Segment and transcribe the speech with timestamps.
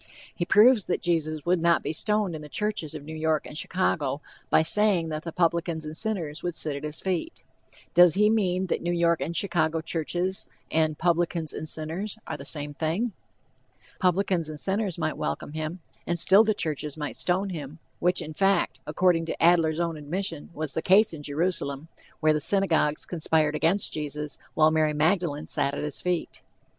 [0.35, 3.55] He proves that Jesus would not be stoned in the churches of New York and
[3.55, 7.43] Chicago by saying that the "publicans and sinners would sit at his feet."
[7.93, 12.45] Does he mean that "New York and Chicago churches" and "publicans and sinners" are the
[12.45, 13.11] same thing?
[13.99, 18.33] "Publicans and sinners" might welcome him, and still the churches might stone him, which in
[18.33, 21.89] fact, according to Adler's own admission, was the case in Jerusalem,
[22.21, 26.41] where the synagogues conspired against Jesus, while Mary Magdalene sat at his feet.